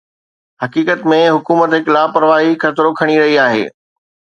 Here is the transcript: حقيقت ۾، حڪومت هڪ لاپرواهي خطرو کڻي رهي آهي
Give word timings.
حقيقت 0.63 1.01
۾، 1.13 1.19
حڪومت 1.35 1.69
هڪ 1.77 1.85
لاپرواهي 1.97 2.51
خطرو 2.65 2.89
کڻي 3.03 3.21
رهي 3.23 3.39
آهي 3.47 3.65